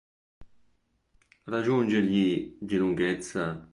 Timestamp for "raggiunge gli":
1.43-2.57